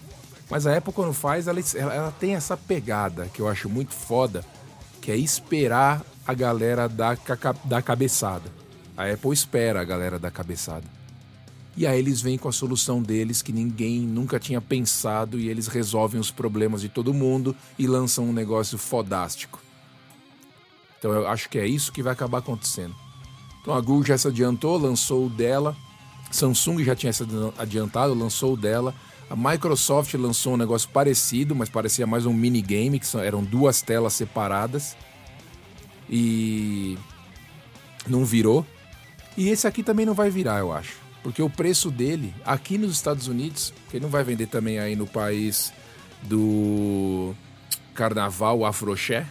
Mas 0.49 0.67
a 0.67 0.75
Apple 0.75 0.91
quando 0.91 1.13
faz 1.13 1.47
ela, 1.47 1.61
ela 1.77 2.15
tem 2.19 2.35
essa 2.35 2.57
pegada 2.57 3.27
que 3.27 3.41
eu 3.43 3.47
acho 3.47 3.69
muito 3.69 3.93
foda 3.93 4.43
que 5.03 5.13
é 5.13 5.19
esperar 5.19 6.03
a 6.27 6.33
galera 6.33 6.89
dar, 6.89 7.19
dar 7.67 7.83
cabeçada. 7.83 8.51
A 8.97 9.05
Apple 9.05 9.35
espera 9.35 9.83
a 9.83 9.85
galera 9.85 10.19
dar 10.19 10.31
cabeçada 10.31 10.98
e 11.79 11.87
aí 11.87 11.97
eles 11.97 12.21
vêm 12.21 12.37
com 12.37 12.49
a 12.49 12.53
solução 12.53 13.01
deles 13.01 13.41
que 13.41 13.53
ninguém 13.53 14.01
nunca 14.01 14.41
tinha 14.41 14.61
pensado 14.61 15.39
e 15.39 15.49
eles 15.49 15.69
resolvem 15.69 16.21
os 16.21 16.29
problemas 16.29 16.81
de 16.81 16.89
todo 16.89 17.15
mundo 17.15 17.55
e 17.79 17.87
lançam 17.87 18.25
um 18.25 18.33
negócio 18.33 18.77
fodástico. 18.77 19.63
Então 20.99 21.13
eu 21.13 21.29
acho 21.29 21.49
que 21.49 21.57
é 21.57 21.65
isso 21.65 21.93
que 21.93 22.03
vai 22.03 22.13
acabar 22.13 22.39
acontecendo. 22.39 22.97
Então 23.61 23.73
a 23.73 23.81
Google 23.81 24.07
já 24.07 24.19
se 24.19 24.27
adiantou, 24.27 24.77
lançou 24.77 25.27
o 25.27 25.31
dela, 25.31 25.77
Samsung 26.33 26.83
já 26.83 26.97
tinha 26.97 27.13
se 27.13 27.23
adiantado, 27.57 28.13
lançou 28.13 28.55
o 28.55 28.57
dela. 28.57 28.93
A 29.31 29.37
Microsoft 29.37 30.13
lançou 30.15 30.55
um 30.55 30.57
negócio 30.57 30.89
parecido, 30.89 31.55
mas 31.55 31.69
parecia 31.69 32.09
mais 32.09 32.27
um 32.27 32.33
minigame, 32.33 32.99
que 32.99 33.17
eram 33.19 33.45
duas 33.45 33.83
telas 33.83 34.15
separadas. 34.15 34.97
E 36.11 36.99
não 38.05 38.25
virou. 38.25 38.67
E 39.37 39.49
esse 39.49 39.65
aqui 39.65 39.85
também 39.85 40.05
não 40.05 40.15
vai 40.15 40.29
virar, 40.29 40.59
eu 40.59 40.73
acho. 40.73 41.08
Porque 41.23 41.43
o 41.43 41.51
preço 41.51 41.91
dele, 41.91 42.35
aqui 42.45 42.79
nos 42.79 42.93
Estados 42.93 43.27
Unidos, 43.27 43.73
que 43.91 43.97
ele 43.97 44.05
não 44.05 44.11
vai 44.11 44.25
vender 44.25 44.47
também 44.47 44.79
aí 44.79 44.95
no 44.95 45.07
país 45.07 45.73
do 46.23 47.35
carnaval 47.95 48.65
afroxé, 48.65 49.27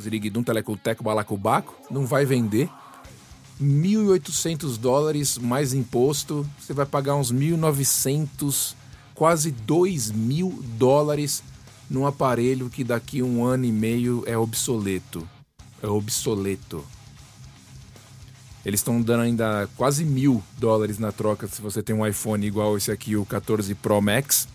Ziriguidum, 0.00 0.42
Telecoteco, 0.42 1.02
Balacobaco, 1.02 1.74
não 1.90 2.06
vai 2.06 2.24
vender. 2.24 2.70
1.800 3.60 4.78
dólares 4.78 5.36
mais 5.36 5.74
imposto, 5.74 6.48
você 6.60 6.72
vai 6.72 6.86
pagar 6.86 7.16
uns 7.16 7.32
1.900, 7.32 8.74
quase 9.14 9.50
2 9.50 10.12
mil 10.12 10.62
dólares 10.78 11.42
num 11.90 12.06
aparelho 12.06 12.70
que 12.70 12.84
daqui 12.84 13.22
um 13.22 13.44
ano 13.44 13.64
e 13.64 13.72
meio 13.72 14.22
é 14.26 14.38
obsoleto. 14.38 15.28
É 15.82 15.88
obsoleto. 15.88 16.84
Eles 18.64 18.80
estão 18.80 19.00
dando 19.00 19.22
ainda 19.22 19.68
quase 19.76 20.04
mil 20.04 20.42
dólares 20.58 20.98
na 20.98 21.12
troca 21.12 21.46
se 21.46 21.62
você 21.62 21.82
tem 21.82 21.94
um 21.94 22.06
iPhone 22.06 22.44
igual 22.44 22.76
esse 22.76 22.90
aqui, 22.90 23.16
o 23.16 23.24
14 23.24 23.74
Pro 23.76 24.00
Max. 24.00 24.48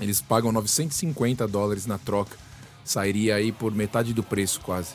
Eles 0.00 0.20
pagam 0.20 0.52
950 0.52 1.46
dólares 1.48 1.86
na 1.86 1.98
troca. 1.98 2.36
Sairia 2.84 3.34
aí 3.34 3.50
por 3.50 3.74
metade 3.74 4.14
do 4.14 4.22
preço 4.22 4.60
quase. 4.60 4.94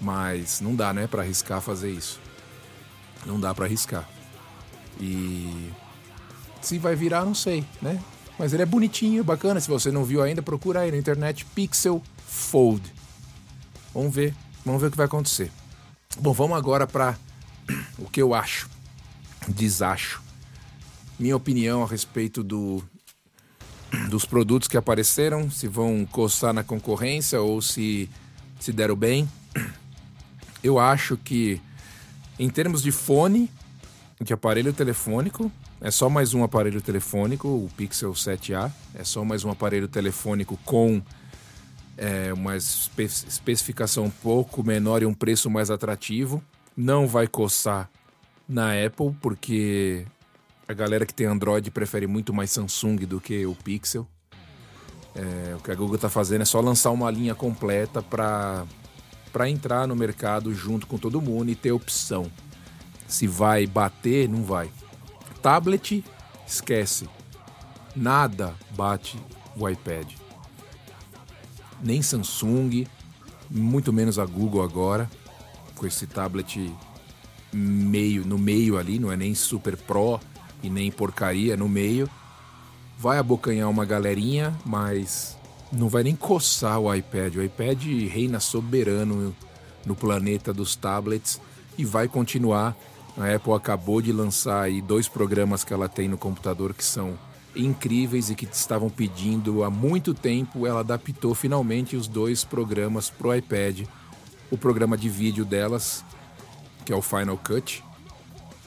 Mas 0.00 0.60
não 0.60 0.74
dá, 0.74 0.92
né, 0.92 1.06
para 1.06 1.22
arriscar 1.22 1.60
fazer 1.60 1.90
isso. 1.90 2.20
Não 3.26 3.38
dá 3.38 3.54
para 3.54 3.66
arriscar. 3.66 4.08
E 5.00 5.70
se 6.60 6.78
vai 6.78 6.94
virar, 6.94 7.24
não 7.24 7.34
sei, 7.34 7.64
né? 7.80 8.00
Mas 8.38 8.52
ele 8.52 8.62
é 8.62 8.66
bonitinho, 8.66 9.22
bacana. 9.24 9.60
Se 9.60 9.68
você 9.68 9.90
não 9.90 10.04
viu 10.04 10.22
ainda, 10.22 10.42
procura 10.42 10.80
aí 10.80 10.90
na 10.90 10.96
internet 10.96 11.44
Pixel 11.46 12.02
Fold. 12.26 12.82
Vamos 13.94 14.14
ver, 14.14 14.34
vamos 14.64 14.80
ver 14.80 14.88
o 14.88 14.90
que 14.90 14.96
vai 14.96 15.06
acontecer. 15.06 15.50
Bom, 16.18 16.32
vamos 16.32 16.56
agora 16.56 16.86
para 16.86 17.16
o 17.98 18.08
que 18.08 18.20
eu 18.20 18.34
acho, 18.34 18.68
desacho. 19.48 20.22
Minha 21.18 21.36
opinião 21.36 21.82
a 21.82 21.86
respeito 21.86 22.42
do, 22.42 22.82
dos 24.08 24.24
produtos 24.24 24.68
que 24.68 24.76
apareceram, 24.76 25.50
se 25.50 25.68
vão 25.68 26.06
coçar 26.06 26.52
na 26.52 26.64
concorrência 26.64 27.40
ou 27.40 27.60
se 27.62 28.08
se 28.62 28.72
deram 28.72 28.94
bem. 28.94 29.28
Eu 30.62 30.78
acho 30.78 31.16
que 31.16 31.60
Em 32.38 32.48
termos 32.48 32.82
de 32.82 32.90
fone, 32.90 33.50
de 34.20 34.32
aparelho 34.32 34.72
telefônico, 34.72 35.50
é 35.80 35.90
só 35.90 36.08
mais 36.08 36.32
um 36.32 36.42
aparelho 36.42 36.80
telefônico, 36.80 37.48
o 37.48 37.70
Pixel 37.76 38.12
7a. 38.12 38.72
É 38.94 39.04
só 39.04 39.24
mais 39.24 39.44
um 39.44 39.50
aparelho 39.50 39.86
telefônico 39.86 40.56
com 40.64 41.02
é, 41.96 42.32
uma 42.32 42.56
espe 42.56 43.02
especificação 43.02 44.04
um 44.04 44.10
pouco 44.10 44.64
menor 44.64 45.02
e 45.02 45.06
um 45.06 45.14
preço 45.14 45.50
mais 45.50 45.70
atrativo. 45.70 46.42
Não 46.76 47.06
vai 47.06 47.26
coçar 47.26 47.90
na 48.48 48.72
Apple, 48.72 49.14
porque 49.20 50.06
a 50.66 50.72
galera 50.72 51.04
que 51.04 51.12
tem 51.12 51.26
Android 51.26 51.70
prefere 51.70 52.06
muito 52.06 52.32
mais 52.32 52.50
Samsung 52.50 52.96
do 53.06 53.20
que 53.20 53.44
o 53.44 53.54
Pixel. 53.54 54.06
É, 55.14 55.54
o 55.54 55.62
que 55.62 55.70
a 55.70 55.74
Google 55.74 55.96
está 55.96 56.08
fazendo 56.08 56.42
é 56.42 56.44
só 56.46 56.60
lançar 56.60 56.90
uma 56.90 57.10
linha 57.10 57.34
completa 57.34 58.00
para 58.02 58.66
entrar 59.48 59.86
no 59.86 59.94
mercado 59.94 60.54
junto 60.54 60.86
com 60.86 60.96
todo 60.96 61.20
mundo 61.20 61.50
e 61.50 61.54
ter 61.54 61.72
opção. 61.72 62.30
Se 63.06 63.26
vai 63.26 63.66
bater, 63.66 64.28
não 64.28 64.42
vai. 64.42 64.70
Tablet, 65.42 66.02
esquece. 66.46 67.08
Nada 67.94 68.54
bate 68.70 69.18
o 69.54 69.68
iPad. 69.68 70.12
Nem 71.82 72.00
Samsung, 72.00 72.86
muito 73.50 73.92
menos 73.92 74.18
a 74.18 74.24
Google 74.24 74.62
agora, 74.62 75.10
com 75.82 75.86
esse 75.88 76.06
tablet 76.06 76.72
meio 77.52 78.24
no 78.24 78.38
meio 78.38 78.78
ali, 78.78 79.00
não 79.00 79.10
é 79.10 79.16
nem 79.16 79.34
super 79.34 79.76
pro 79.76 80.20
e 80.62 80.70
nem 80.70 80.92
porcaria, 80.92 81.56
no 81.56 81.68
meio 81.68 82.08
vai 83.02 83.18
abocanhar 83.18 83.68
uma 83.68 83.84
galerinha, 83.84 84.56
mas 84.64 85.36
não 85.72 85.88
vai 85.88 86.04
nem 86.04 86.14
coçar 86.14 86.78
o 86.78 86.94
iPad. 86.94 87.34
O 87.34 87.42
iPad 87.42 87.82
reina 88.08 88.38
soberano 88.38 89.34
no 89.84 89.96
planeta 89.96 90.52
dos 90.52 90.76
tablets 90.76 91.40
e 91.76 91.84
vai 91.84 92.06
continuar. 92.06 92.76
A 93.18 93.34
Apple 93.34 93.54
acabou 93.54 94.00
de 94.00 94.12
lançar 94.12 94.62
aí 94.62 94.80
dois 94.80 95.08
programas 95.08 95.64
que 95.64 95.74
ela 95.74 95.88
tem 95.88 96.08
no 96.08 96.16
computador 96.16 96.72
que 96.72 96.84
são 96.84 97.18
incríveis 97.56 98.30
e 98.30 98.36
que 98.36 98.44
estavam 98.44 98.88
pedindo 98.88 99.64
há 99.64 99.70
muito 99.70 100.14
tempo. 100.14 100.64
Ela 100.64 100.78
adaptou 100.78 101.34
finalmente 101.34 101.96
os 101.96 102.06
dois 102.06 102.44
programas 102.44 103.10
para 103.10 103.26
o 103.26 103.34
iPad. 103.34 103.80
O 104.52 104.56
programa 104.56 104.96
de 104.96 105.08
vídeo 105.08 105.44
delas, 105.44 106.04
que 106.84 106.92
é 106.92 106.96
o 106.96 107.02
Final 107.02 107.36
Cut, 107.36 107.82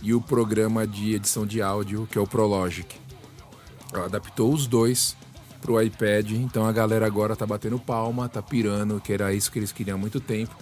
e 0.02 0.14
o 0.14 0.20
programa 0.20 0.86
de 0.86 1.14
edição 1.14 1.46
de 1.46 1.62
áudio, 1.62 2.06
que 2.12 2.18
é 2.18 2.22
o 2.22 2.28
Prologic 2.28 3.06
adaptou 4.04 4.54
os 4.54 4.68
dois 4.68 5.16
pro 5.62 5.82
iPad, 5.82 6.32
então 6.32 6.66
a 6.66 6.72
galera 6.72 7.06
agora 7.06 7.36
tá 7.36 7.46
batendo 7.46 7.80
palma, 7.80 8.30
tá 8.30 8.42
pirando, 8.42 9.00
que 9.00 9.14
era 9.14 9.34
isso 9.34 9.52
que 9.52 9.60
eles 9.60 9.72
queriam 9.72 9.96
há 9.96 10.00
muito 10.00 10.20
tempo. 10.20 10.56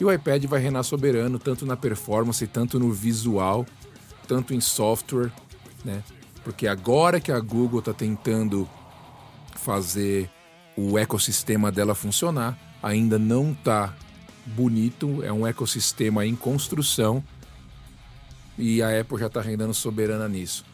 E 0.00 0.04
o 0.04 0.12
iPad 0.12 0.44
vai 0.44 0.60
reinar 0.60 0.84
soberano, 0.84 1.38
tanto 1.38 1.66
na 1.66 1.76
performance, 1.76 2.46
tanto 2.46 2.78
no 2.78 2.92
visual, 2.92 3.66
tanto 4.26 4.54
em 4.54 4.60
software, 4.60 5.32
né? 5.84 6.02
Porque 6.44 6.66
agora 6.66 7.20
que 7.20 7.32
a 7.32 7.40
Google 7.40 7.82
tá 7.82 7.92
tentando 7.92 8.68
fazer 9.56 10.30
o 10.76 10.96
ecossistema 10.96 11.70
dela 11.70 11.94
funcionar, 11.94 12.56
ainda 12.82 13.18
não 13.18 13.52
tá 13.52 13.94
bonito, 14.56 15.22
é 15.22 15.32
um 15.32 15.46
ecossistema 15.46 16.26
em 16.26 16.34
construção 16.34 17.22
e 18.56 18.82
a 18.82 19.00
Apple 19.00 19.18
já 19.18 19.26
está 19.26 19.40
rendendo 19.40 19.72
soberana 19.74 20.28
nisso 20.28 20.64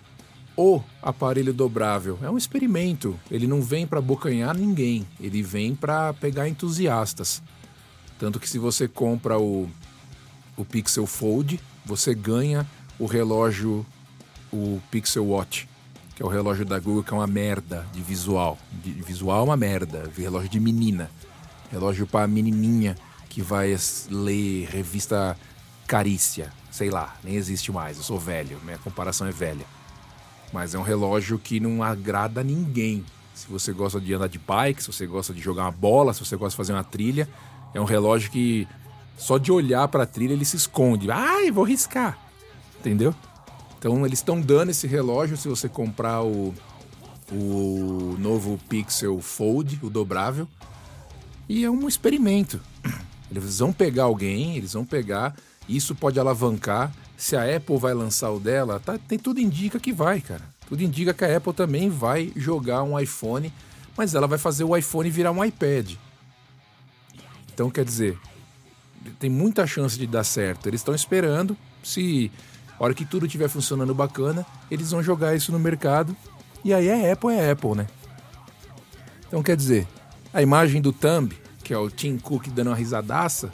o 0.56 0.80
aparelho 1.02 1.52
dobrável. 1.52 2.18
É 2.22 2.30
um 2.30 2.38
experimento. 2.38 3.18
Ele 3.30 3.46
não 3.46 3.60
vem 3.60 3.86
para 3.86 3.98
abocanhar 3.98 4.56
ninguém. 4.56 5.06
Ele 5.20 5.42
vem 5.42 5.74
para 5.74 6.12
pegar 6.14 6.48
entusiastas. 6.48 7.42
Tanto 8.18 8.38
que 8.38 8.48
se 8.48 8.58
você 8.58 8.86
compra 8.86 9.38
o, 9.38 9.68
o 10.56 10.64
Pixel 10.64 11.06
Fold, 11.06 11.60
você 11.84 12.14
ganha 12.14 12.66
o 12.98 13.06
relógio, 13.06 13.84
o 14.52 14.80
Pixel 14.90 15.26
Watch, 15.26 15.68
que 16.14 16.22
é 16.22 16.26
o 16.26 16.28
relógio 16.28 16.64
da 16.64 16.78
Google, 16.78 17.02
que 17.02 17.12
é 17.12 17.16
uma 17.16 17.26
merda 17.26 17.84
de 17.92 18.00
visual. 18.00 18.56
De 18.82 18.92
visual 18.92 19.40
é 19.40 19.44
uma 19.44 19.56
merda. 19.56 20.10
Relógio 20.16 20.48
de 20.48 20.60
menina. 20.60 21.10
Relógio 21.72 22.06
para 22.06 22.28
menininha 22.28 22.96
que 23.34 23.42
vai 23.42 23.76
ler 24.10 24.68
revista 24.68 25.36
carícia. 25.88 26.52
Sei 26.70 26.88
lá, 26.88 27.16
nem 27.24 27.34
existe 27.34 27.72
mais. 27.72 27.96
Eu 27.96 28.04
sou 28.04 28.16
velho. 28.16 28.60
Minha 28.62 28.78
comparação 28.78 29.26
é 29.26 29.32
velha. 29.32 29.66
Mas 30.52 30.72
é 30.72 30.78
um 30.78 30.82
relógio 30.82 31.36
que 31.36 31.58
não 31.58 31.82
agrada 31.82 32.42
a 32.42 32.44
ninguém. 32.44 33.04
Se 33.34 33.48
você 33.48 33.72
gosta 33.72 34.00
de 34.00 34.14
andar 34.14 34.28
de 34.28 34.38
bike, 34.38 34.80
se 34.80 34.86
você 34.86 35.04
gosta 35.04 35.34
de 35.34 35.40
jogar 35.40 35.62
uma 35.64 35.72
bola, 35.72 36.14
se 36.14 36.24
você 36.24 36.36
gosta 36.36 36.50
de 36.50 36.56
fazer 36.58 36.74
uma 36.74 36.84
trilha, 36.84 37.28
é 37.74 37.80
um 37.80 37.84
relógio 37.84 38.30
que 38.30 38.68
só 39.18 39.36
de 39.36 39.50
olhar 39.50 39.88
para 39.88 40.04
a 40.04 40.06
trilha 40.06 40.32
ele 40.32 40.44
se 40.44 40.56
esconde. 40.56 41.10
Ai, 41.10 41.50
vou 41.50 41.64
riscar. 41.64 42.16
Entendeu? 42.78 43.12
Então 43.76 44.06
eles 44.06 44.20
estão 44.20 44.40
dando 44.40 44.70
esse 44.70 44.86
relógio 44.86 45.36
se 45.36 45.48
você 45.48 45.68
comprar 45.68 46.22
o, 46.22 46.54
o 47.32 48.16
novo 48.16 48.60
Pixel 48.68 49.20
Fold, 49.20 49.80
o 49.82 49.90
dobrável. 49.90 50.46
E 51.48 51.64
é 51.64 51.70
um 51.70 51.88
experimento. 51.88 52.60
Eles 53.34 53.58
vão 53.58 53.72
pegar 53.72 54.04
alguém, 54.04 54.56
eles 54.56 54.72
vão 54.72 54.84
pegar, 54.84 55.34
isso 55.68 55.94
pode 55.94 56.20
alavancar 56.20 56.92
se 57.16 57.36
a 57.36 57.56
Apple 57.56 57.78
vai 57.78 57.94
lançar 57.94 58.30
o 58.30 58.40
dela, 58.40 58.80
tá, 58.80 58.98
tem 58.98 59.18
tudo 59.18 59.40
indica 59.40 59.78
que 59.78 59.92
vai, 59.92 60.20
cara. 60.20 60.42
Tudo 60.68 60.82
indica 60.82 61.14
que 61.14 61.24
a 61.24 61.36
Apple 61.36 61.52
também 61.52 61.88
vai 61.88 62.32
jogar 62.34 62.82
um 62.82 62.98
iPhone, 62.98 63.52
mas 63.96 64.14
ela 64.14 64.26
vai 64.26 64.38
fazer 64.38 64.64
o 64.64 64.76
iPhone 64.76 65.10
virar 65.10 65.30
um 65.30 65.44
iPad. 65.44 65.92
Então, 67.52 67.70
quer 67.70 67.84
dizer, 67.84 68.18
tem 69.18 69.30
muita 69.30 69.66
chance 69.66 69.98
de 69.98 70.06
dar 70.06 70.24
certo. 70.24 70.68
Eles 70.68 70.80
estão 70.80 70.94
esperando. 70.94 71.56
Se 71.82 72.32
a 72.78 72.82
hora 72.82 72.94
que 72.94 73.04
tudo 73.04 73.26
estiver 73.26 73.48
funcionando 73.48 73.94
bacana, 73.94 74.44
eles 74.70 74.90
vão 74.90 75.02
jogar 75.02 75.36
isso 75.36 75.52
no 75.52 75.58
mercado. 75.58 76.16
E 76.64 76.72
aí 76.72 76.88
é 76.88 77.12
Apple, 77.12 77.34
é 77.34 77.50
Apple, 77.50 77.74
né? 77.76 77.86
Então, 79.28 79.42
quer 79.42 79.56
dizer, 79.56 79.86
a 80.32 80.42
imagem 80.42 80.80
do 80.80 80.92
Thumb, 80.92 81.32
que 81.64 81.72
é 81.72 81.78
o 81.78 81.90
Tim 81.90 82.18
Cook 82.18 82.48
dando 82.48 82.68
uma 82.68 82.76
risadaça, 82.76 83.50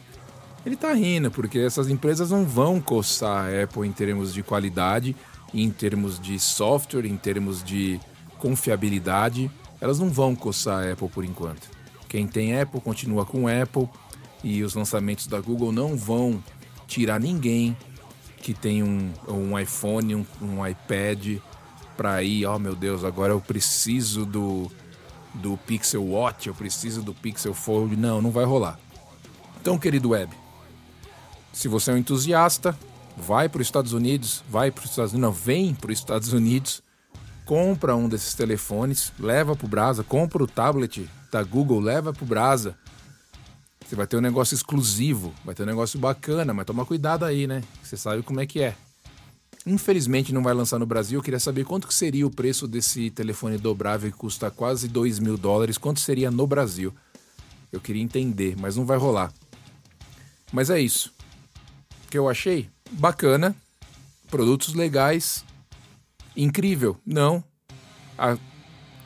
ele 0.67 0.77
tá 0.77 0.93
rindo, 0.93 1.31
porque 1.31 1.59
essas 1.61 1.89
empresas 1.89 2.31
não 2.31 2.45
vão 2.45 2.81
coçar 2.81 3.47
a 3.47 3.63
Apple 3.63 3.89
em 3.89 3.93
termos 3.93 4.35
de 4.35 4.43
qualidade, 4.43 5.17
em 5.55 5.71
termos 5.71 6.21
de 6.21 6.39
software, 6.39 7.07
em 7.07 7.17
termos 7.17 7.63
de 7.63 7.99
confiabilidade. 8.39 9.51
Elas 9.81 9.99
não 9.99 10.11
vão 10.11 10.35
coçar 10.35 10.85
a 10.85 10.93
Apple 10.93 11.09
por 11.09 11.25
enquanto. 11.25 11.71
Quem 12.09 12.27
tem 12.27 12.61
Apple 12.61 12.81
continua 12.81 13.25
com 13.25 13.49
Apple 13.49 13.89
e 14.45 14.63
os 14.63 14.75
lançamentos 14.75 15.27
da 15.27 15.41
Google 15.41 15.73
não 15.73 15.97
vão 15.97 16.43
tirar 16.87 17.21
ninguém 17.21 17.77
que 18.43 18.53
tem 18.53 18.83
um, 18.83 19.13
um 19.29 19.59
iPhone, 19.59 20.17
um, 20.17 20.27
um 20.43 20.67
iPad 20.67 21.39
para 21.97 22.23
ir, 22.23 22.47
oh 22.47 22.59
meu 22.59 22.75
Deus, 22.75 23.05
agora 23.05 23.33
eu 23.33 23.41
preciso 23.41 24.25
do, 24.25 24.71
do 25.35 25.57
Pixel 25.57 26.05
Watch, 26.05 26.49
eu 26.49 26.55
preciso 26.55 27.03
do 27.03 27.15
Pixel 27.15 27.55
Fold. 27.55 27.97
Não, 27.97 28.21
não 28.21 28.31
vai 28.31 28.45
rolar. 28.45 28.79
Então, 29.61 29.79
querido 29.79 30.11
web, 30.11 30.33
se 31.53 31.69
você 31.69 31.91
é 31.91 31.95
um 31.95 31.99
entusiasta, 31.99 32.77
vai 33.17 33.49
para 33.49 33.61
os 33.61 33.67
Estados 33.67 33.93
Unidos, 33.93 34.43
vai 34.49 34.71
para 34.71 34.85
os 34.85 34.91
Estados 34.91 35.13
Unidos, 35.13 35.29
não, 35.29 35.33
vem 35.33 35.75
para 35.75 35.91
os 35.91 35.99
Estados 35.99 36.33
Unidos, 36.33 36.83
compra 37.45 37.95
um 37.97 38.09
desses 38.09 38.35
telefones, 38.35 39.13
leva 39.19 39.55
para 39.55 39.67
o 39.67 39.69
Brasa, 39.69 40.03
compra 40.05 40.43
o 40.43 40.47
tablet 40.47 41.09
da 41.31 41.43
Google, 41.43 41.81
leva 41.81 42.13
para 42.13 42.25
o 42.25 42.27
Brasa. 42.27 42.77
Você 43.87 43.97
vai 43.97 44.07
ter 44.07 44.17
um 44.17 44.21
negócio 44.21 44.55
exclusivo, 44.55 45.35
vai 45.45 45.55
ter 45.55 45.65
um 45.65 45.67
negócio 45.67 45.99
bacana, 45.99 46.55
mas 46.55 46.65
toma 46.65 46.87
cuidado 46.87 47.25
aí, 47.25 47.47
né? 47.47 47.63
Você 47.83 47.97
sabe 47.97 48.23
como 48.23 48.41
é 48.41 48.47
que 48.47 48.63
é. 48.63 48.77
Infelizmente 49.71 50.35
não 50.35 50.43
vai 50.43 50.53
lançar 50.53 50.81
no 50.81 50.87
Brasil. 50.87 51.19
Eu 51.19 51.23
queria 51.23 51.39
saber 51.39 51.65
quanto 51.65 51.87
que 51.87 51.95
seria 51.95 52.27
o 52.27 52.31
preço 52.31 52.67
desse 52.67 53.09
telefone 53.11 53.57
dobrável 53.57 54.11
que 54.11 54.19
custa 54.19 54.51
quase 54.51 54.89
2 54.89 55.21
mil 55.21 55.37
dólares. 55.37 55.79
Quanto 55.79 56.01
seria 56.01 56.29
no 56.29 56.45
Brasil? 56.45 56.93
Eu 57.71 57.81
queria 57.81 58.03
entender, 58.03 58.57
mas 58.59 58.75
não 58.75 58.85
vai 58.85 58.99
rolar. 58.99 59.33
Mas 60.53 60.71
é 60.71 60.81
isso 60.81 61.13
que 62.11 62.19
eu 62.19 62.29
achei 62.29 62.69
bacana, 62.91 63.55
produtos 64.29 64.75
legais, 64.75 65.45
incrível. 66.37 66.97
Não. 67.07 67.43
A 68.19 68.37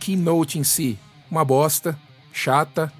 keynote 0.00 0.58
em 0.58 0.64
si, 0.64 0.98
uma 1.30 1.44
bosta, 1.44 1.98
chata, 2.32 2.90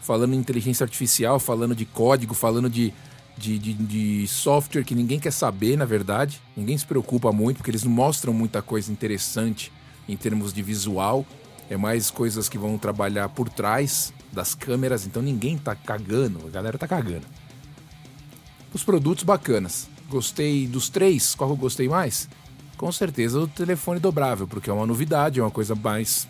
falando 0.00 0.32
em 0.32 0.38
inteligência 0.38 0.84
artificial, 0.84 1.38
falando 1.38 1.76
de 1.76 1.84
código, 1.84 2.32
falando 2.32 2.70
de, 2.70 2.94
de, 3.40 3.58
de, 3.58 3.74
de, 3.74 4.28
software 4.28 4.84
que 4.84 4.94
ninguém 4.94 5.18
quer 5.18 5.32
saber, 5.32 5.76
na 5.76 5.84
verdade. 5.84 6.40
Ninguém 6.56 6.76
se 6.76 6.84
preocupa 6.84 7.32
muito, 7.32 7.58
porque 7.58 7.70
eles 7.70 7.84
não 7.84 7.90
mostram 7.92 8.32
muita 8.32 8.60
coisa 8.60 8.92
interessante 8.92 9.72
em 10.08 10.16
termos 10.16 10.52
de 10.52 10.62
visual. 10.62 11.24
É 11.68 11.76
mais 11.76 12.10
coisas 12.10 12.48
que 12.48 12.58
vão 12.58 12.76
trabalhar 12.76 13.28
por 13.30 13.48
trás 13.48 14.12
das 14.32 14.54
câmeras, 14.54 15.06
então 15.06 15.22
ninguém 15.22 15.56
tá 15.56 15.74
cagando, 15.74 16.46
a 16.46 16.50
galera 16.50 16.76
tá 16.76 16.86
cagando 16.86 17.26
os 18.72 18.84
produtos 18.84 19.24
bacanas. 19.24 19.88
Gostei 20.08 20.66
dos 20.66 20.88
três, 20.88 21.34
qual 21.34 21.50
eu 21.50 21.56
gostei 21.56 21.88
mais? 21.88 22.28
Com 22.76 22.90
certeza 22.90 23.38
o 23.38 23.46
telefone 23.46 24.00
dobrável, 24.00 24.46
porque 24.46 24.70
é 24.70 24.72
uma 24.72 24.86
novidade, 24.86 25.38
é 25.38 25.42
uma 25.42 25.50
coisa 25.50 25.74
mais 25.74 26.26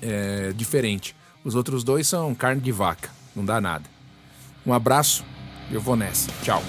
é, 0.00 0.52
diferente. 0.52 1.14
Os 1.44 1.54
outros 1.54 1.84
dois 1.84 2.06
são 2.06 2.34
carne 2.34 2.60
de 2.60 2.72
vaca, 2.72 3.10
não 3.34 3.44
dá 3.44 3.60
nada. 3.60 3.84
Um 4.64 4.72
abraço, 4.72 5.24
eu 5.70 5.80
vou 5.80 5.96
nessa. 5.96 6.30
Tchau. 6.42 6.62